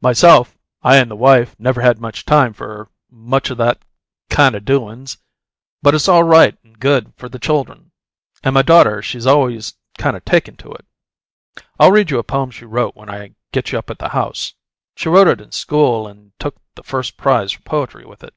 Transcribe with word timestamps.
Myself, 0.00 0.56
I 0.82 0.98
and 0.98 1.10
the 1.10 1.16
wife 1.16 1.56
never 1.58 1.80
had 1.80 1.98
time 2.24 2.52
for 2.52 2.88
much 3.10 3.50
o' 3.50 3.56
that 3.56 3.82
kind 4.30 4.54
o' 4.54 4.60
doin's, 4.60 5.18
but 5.82 5.92
it's 5.92 6.06
all 6.06 6.22
right 6.22 6.56
and 6.62 6.78
good 6.78 7.12
for 7.16 7.28
the 7.28 7.40
chuldern; 7.40 7.90
and 8.44 8.54
my 8.54 8.62
daughter 8.62 9.02
she's 9.02 9.26
always 9.26 9.74
kind 9.98 10.16
of 10.16 10.24
taken 10.24 10.54
to 10.58 10.70
it. 10.74 10.84
I'll 11.80 11.90
read 11.90 12.12
you 12.12 12.20
a 12.20 12.22
poem 12.22 12.52
she 12.52 12.64
wrote 12.64 12.94
when 12.94 13.10
I 13.10 13.34
get 13.50 13.72
you 13.72 13.78
up 13.80 13.90
at 13.90 13.98
the 13.98 14.10
house. 14.10 14.54
She 14.94 15.08
wrote 15.08 15.26
it 15.26 15.40
in 15.40 15.50
school 15.50 16.06
and 16.06 16.30
took 16.38 16.58
the 16.76 16.84
first 16.84 17.16
prize 17.16 17.50
for 17.50 17.62
poetry 17.62 18.04
with 18.06 18.22
it. 18.22 18.34